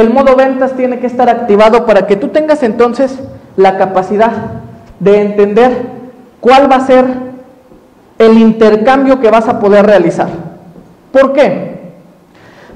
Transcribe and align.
El 0.00 0.14
modo 0.14 0.36
ventas 0.36 0.72
tiene 0.76 0.98
que 0.98 1.06
estar 1.06 1.28
activado 1.28 1.84
para 1.84 2.06
que 2.06 2.16
tú 2.16 2.28
tengas 2.28 2.62
entonces 2.62 3.18
la 3.56 3.76
capacidad 3.76 4.30
de 4.98 5.20
entender 5.20 5.72
cuál 6.40 6.70
va 6.70 6.76
a 6.76 6.86
ser 6.86 7.04
el 8.18 8.38
intercambio 8.38 9.20
que 9.20 9.30
vas 9.30 9.48
a 9.48 9.58
poder 9.58 9.84
realizar. 9.84 10.28
¿Por 11.12 11.32
qué? 11.32 11.92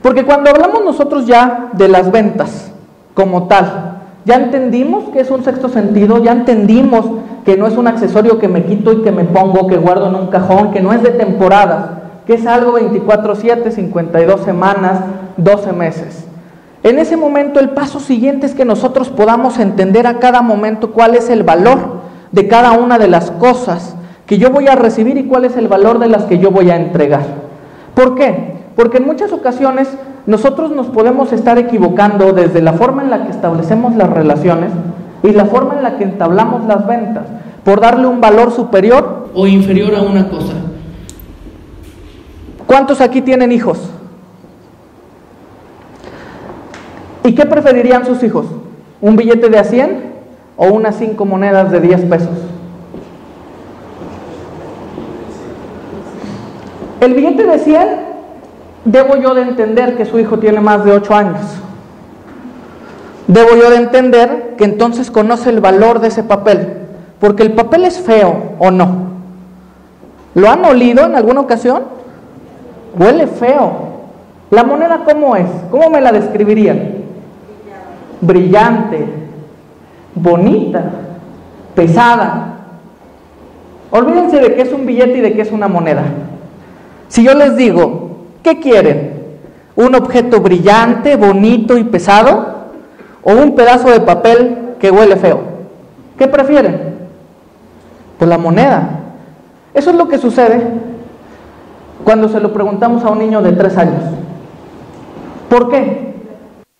Porque 0.02 0.24
cuando 0.24 0.50
hablamos 0.50 0.84
nosotros 0.84 1.26
ya 1.26 1.70
de 1.72 1.88
las 1.88 2.10
ventas 2.10 2.72
como 3.14 3.48
tal, 3.48 4.00
ya 4.26 4.36
entendimos 4.36 5.10
que 5.10 5.20
es 5.20 5.30
un 5.30 5.44
sexto 5.44 5.68
sentido, 5.68 6.22
ya 6.22 6.32
entendimos 6.32 7.06
que 7.44 7.56
no 7.56 7.66
es 7.66 7.76
un 7.76 7.86
accesorio 7.86 8.38
que 8.38 8.48
me 8.48 8.64
quito 8.64 8.92
y 8.92 9.02
que 9.02 9.12
me 9.12 9.24
pongo, 9.24 9.66
que 9.66 9.76
guardo 9.76 10.08
en 10.08 10.14
un 10.14 10.26
cajón, 10.26 10.72
que 10.72 10.80
no 10.80 10.92
es 10.92 11.02
de 11.02 11.10
temporada, 11.10 12.02
que 12.26 12.34
es 12.34 12.46
algo 12.46 12.72
24/7, 12.72 13.70
52 13.70 14.40
semanas, 14.40 15.00
12 15.38 15.72
meses. 15.72 16.26
En 16.84 16.98
ese 16.98 17.16
momento 17.16 17.60
el 17.60 17.70
paso 17.70 17.98
siguiente 17.98 18.44
es 18.44 18.54
que 18.54 18.66
nosotros 18.66 19.08
podamos 19.08 19.58
entender 19.58 20.06
a 20.06 20.18
cada 20.18 20.42
momento 20.42 20.92
cuál 20.92 21.14
es 21.14 21.30
el 21.30 21.42
valor 21.42 22.02
de 22.30 22.46
cada 22.46 22.72
una 22.72 22.98
de 22.98 23.08
las 23.08 23.30
cosas 23.30 23.96
que 24.26 24.36
yo 24.36 24.50
voy 24.50 24.68
a 24.68 24.74
recibir 24.74 25.16
y 25.16 25.24
cuál 25.24 25.46
es 25.46 25.56
el 25.56 25.66
valor 25.66 25.98
de 25.98 26.08
las 26.08 26.24
que 26.24 26.38
yo 26.38 26.50
voy 26.50 26.68
a 26.68 26.76
entregar. 26.76 27.22
¿Por 27.94 28.14
qué? 28.14 28.56
Porque 28.76 28.98
en 28.98 29.06
muchas 29.06 29.32
ocasiones 29.32 29.88
nosotros 30.26 30.72
nos 30.72 30.88
podemos 30.88 31.32
estar 31.32 31.56
equivocando 31.56 32.34
desde 32.34 32.60
la 32.60 32.74
forma 32.74 33.02
en 33.02 33.08
la 33.08 33.24
que 33.24 33.30
establecemos 33.30 33.96
las 33.96 34.10
relaciones 34.10 34.70
y 35.22 35.32
la 35.32 35.46
forma 35.46 35.76
en 35.76 35.84
la 35.84 35.96
que 35.96 36.04
entablamos 36.04 36.66
las 36.66 36.86
ventas, 36.86 37.24
por 37.64 37.80
darle 37.80 38.06
un 38.06 38.20
valor 38.20 38.52
superior 38.52 39.30
o 39.34 39.46
inferior 39.46 39.94
a 39.94 40.02
una 40.02 40.28
cosa. 40.28 40.52
¿Cuántos 42.66 43.00
aquí 43.00 43.22
tienen 43.22 43.52
hijos? 43.52 43.78
¿Y 47.24 47.34
qué 47.34 47.46
preferirían 47.46 48.04
sus 48.04 48.22
hijos? 48.22 48.44
¿Un 49.00 49.16
billete 49.16 49.48
de 49.48 49.58
a 49.58 49.64
100 49.64 50.12
o 50.58 50.66
unas 50.66 50.96
5 50.96 51.24
monedas 51.24 51.72
de 51.72 51.80
10 51.80 52.02
pesos? 52.02 52.36
El 57.00 57.14
billete 57.14 57.46
de 57.46 57.58
100 57.58 57.88
debo 58.84 59.16
yo 59.16 59.34
de 59.34 59.40
entender 59.40 59.96
que 59.96 60.04
su 60.04 60.18
hijo 60.18 60.38
tiene 60.38 60.60
más 60.60 60.84
de 60.84 60.92
8 60.92 61.14
años. 61.14 61.40
Debo 63.26 63.56
yo 63.56 63.70
de 63.70 63.76
entender 63.76 64.54
que 64.58 64.64
entonces 64.64 65.10
conoce 65.10 65.48
el 65.48 65.60
valor 65.60 66.00
de 66.00 66.08
ese 66.08 66.24
papel, 66.24 66.74
porque 67.20 67.42
el 67.42 67.52
papel 67.54 67.86
es 67.86 67.98
feo 67.98 68.52
o 68.58 68.70
no. 68.70 69.14
¿Lo 70.34 70.50
han 70.50 70.62
olido 70.66 71.06
en 71.06 71.14
alguna 71.14 71.40
ocasión? 71.40 71.84
Huele 72.98 73.26
feo. 73.26 73.72
¿La 74.50 74.62
moneda 74.62 75.04
cómo 75.06 75.36
es? 75.36 75.46
¿Cómo 75.70 75.88
me 75.88 76.02
la 76.02 76.12
describirían? 76.12 77.03
Brillante, 78.24 79.06
bonita, 80.14 80.82
pesada. 81.74 82.58
Olvídense 83.90 84.40
de 84.40 84.54
que 84.54 84.62
es 84.62 84.72
un 84.72 84.86
billete 84.86 85.18
y 85.18 85.20
de 85.20 85.32
que 85.34 85.42
es 85.42 85.52
una 85.52 85.68
moneda. 85.68 86.04
Si 87.08 87.22
yo 87.22 87.34
les 87.34 87.56
digo, 87.56 88.16
¿qué 88.42 88.58
quieren? 88.60 89.14
¿Un 89.76 89.94
objeto 89.94 90.40
brillante, 90.40 91.16
bonito 91.16 91.76
y 91.76 91.84
pesado? 91.84 92.54
¿O 93.22 93.32
un 93.32 93.54
pedazo 93.54 93.90
de 93.90 94.00
papel 94.00 94.74
que 94.78 94.90
huele 94.90 95.16
feo? 95.16 95.40
¿Qué 96.18 96.26
prefieren? 96.26 96.94
Pues 98.18 98.28
la 98.28 98.38
moneda. 98.38 99.00
Eso 99.74 99.90
es 99.90 99.96
lo 99.96 100.08
que 100.08 100.18
sucede 100.18 100.62
cuando 102.04 102.28
se 102.28 102.40
lo 102.40 102.52
preguntamos 102.52 103.04
a 103.04 103.10
un 103.10 103.18
niño 103.18 103.42
de 103.42 103.52
tres 103.52 103.76
años. 103.76 104.02
¿Por 105.48 105.70
qué? 105.70 106.03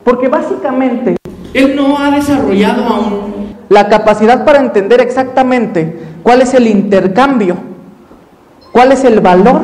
Porque 0.04 0.28
básicamente 0.28 1.16
él 1.54 1.74
no 1.74 1.98
ha 1.98 2.10
desarrollado 2.10 2.84
aún 2.84 3.54
la 3.68 3.88
capacidad 3.88 4.44
para 4.44 4.60
entender 4.60 5.00
exactamente 5.00 5.98
cuál 6.22 6.42
es 6.42 6.52
el 6.54 6.66
intercambio, 6.66 7.56
cuál 8.72 8.92
es 8.92 9.04
el 9.04 9.20
valor 9.20 9.62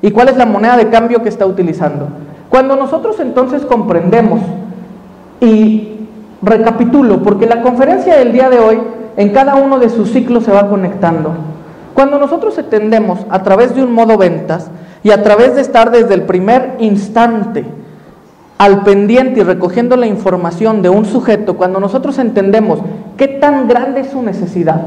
y 0.00 0.10
cuál 0.12 0.28
es 0.28 0.36
la 0.36 0.46
moneda 0.46 0.76
de 0.76 0.88
cambio 0.88 1.22
que 1.22 1.28
está 1.28 1.44
utilizando. 1.44 2.08
Cuando 2.48 2.76
nosotros 2.76 3.18
entonces 3.20 3.64
comprendemos 3.64 4.40
y 5.40 6.06
recapitulo, 6.40 7.22
porque 7.22 7.46
la 7.46 7.62
conferencia 7.62 8.16
del 8.16 8.32
día 8.32 8.50
de 8.50 8.60
hoy 8.60 8.80
en 9.16 9.30
cada 9.30 9.56
uno 9.56 9.78
de 9.78 9.88
sus 9.88 10.12
ciclos 10.12 10.44
se 10.44 10.52
va 10.52 10.68
conectando. 10.68 11.32
Cuando 11.94 12.18
nosotros 12.18 12.56
entendemos 12.58 13.20
a 13.30 13.42
través 13.42 13.74
de 13.74 13.82
un 13.82 13.92
modo 13.92 14.16
ventas 14.18 14.70
y 15.02 15.10
a 15.10 15.22
través 15.22 15.54
de 15.54 15.60
estar 15.60 15.90
desde 15.90 16.14
el 16.14 16.22
primer 16.22 16.76
instante 16.80 17.64
al 18.58 18.82
pendiente 18.82 19.40
y 19.40 19.42
recogiendo 19.42 19.96
la 19.96 20.06
información 20.06 20.82
de 20.82 20.88
un 20.88 21.04
sujeto, 21.04 21.56
cuando 21.56 21.80
nosotros 21.80 22.18
entendemos 22.18 22.78
qué 23.16 23.26
tan 23.28 23.66
grande 23.66 24.00
es 24.00 24.10
su 24.10 24.22
necesidad, 24.22 24.80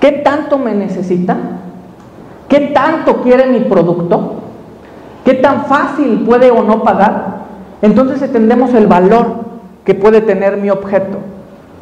qué 0.00 0.12
tanto 0.12 0.58
me 0.58 0.74
necesita, 0.74 1.36
qué 2.48 2.60
tanto 2.74 3.22
quiere 3.22 3.46
mi 3.46 3.60
producto, 3.60 4.34
qué 5.24 5.34
tan 5.34 5.64
fácil 5.64 6.24
puede 6.26 6.50
o 6.50 6.62
no 6.62 6.82
pagar, 6.82 7.38
entonces 7.80 8.20
entendemos 8.22 8.74
el 8.74 8.86
valor 8.86 9.48
que 9.84 9.94
puede 9.94 10.20
tener 10.20 10.56
mi 10.58 10.70
objeto. 10.70 11.18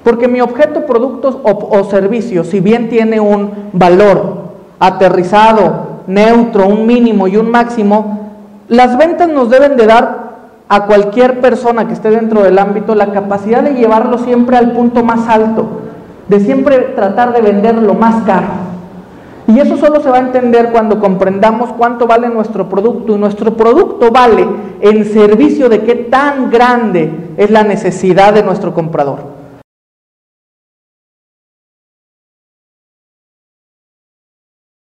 Porque 0.05 0.29
mi 0.29 0.41
objeto, 0.41 0.87
producto 0.87 1.41
o, 1.43 1.79
o 1.79 1.85
servicio, 1.85 2.45
si 2.45 2.61
bien 2.61 2.89
tiene 2.89 3.19
un 3.19 3.51
valor 3.73 4.47
aterrizado, 4.79 6.03
neutro, 6.07 6.69
un 6.69 6.87
mínimo 6.87 7.27
y 7.27 7.37
un 7.37 7.51
máximo, 7.51 8.26
las 8.69 8.99
ventas 8.99 9.29
nos 9.29 9.51
deben 9.51 9.77
de 9.77 9.87
dar 9.87 10.27
a 10.69 10.87
cualquier 10.87 11.41
persona 11.41 11.87
que 11.87 11.93
esté 11.93 12.11
dentro 12.11 12.43
del 12.43 12.59
ámbito 12.59 12.95
la 12.95 13.13
capacidad 13.13 13.63
de 13.63 13.75
llevarlo 13.75 14.19
siempre 14.19 14.57
al 14.57 14.73
punto 14.73 15.05
más 15.05 15.29
alto, 15.29 15.67
de 16.29 16.41
siempre 16.41 16.79
tratar 16.97 17.33
de 17.33 17.41
venderlo 17.41 17.95
más 17.95 18.25
caro. 18.25 18.49
Y 19.49 19.61
eso 19.61 19.77
solo 19.77 20.01
se 20.01 20.11
va 20.11 20.17
a 20.17 20.21
entender 20.21 20.71
cuando 20.73 20.99
comprendamos 20.99 21.71
cuánto 21.79 22.09
vale 22.09 22.29
nuestro 22.29 22.69
producto. 22.69 23.15
Y 23.15 23.19
nuestro 23.19 23.57
producto 23.57 24.11
vale 24.11 24.45
en 24.81 25.05
servicio 25.05 25.69
de 25.69 25.83
qué 25.83 25.95
tan 25.95 26.51
grande 26.51 27.31
es 27.37 27.51
la 27.53 27.63
necesidad 27.63 28.35
de 28.35 28.43
nuestro 28.43 28.75
comprador. 28.75 29.36